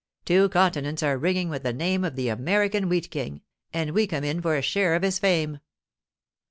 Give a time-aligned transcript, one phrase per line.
[0.25, 4.23] Two continents are ringing with the name of the American Wheat King, and we come
[4.23, 5.59] in for a share of his fame.